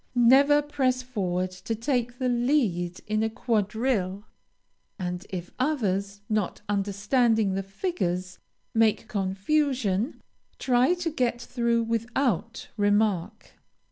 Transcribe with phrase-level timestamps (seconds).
[0.15, 4.25] Never press forward to take the lead in a quadrille,
[4.97, 8.39] and if others, not understanding the figures,
[8.73, 10.19] make confusion,
[10.57, 13.51] try to get through without remark.